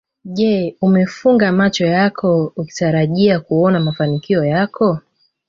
Je 0.37 0.73
umefunga 0.81 1.51
macho 1.51 1.85
yako 1.85 2.53
ukitarajia 2.55 3.39
kuona 3.39 3.79
mafanikio 3.79 4.45
yako 4.45 4.99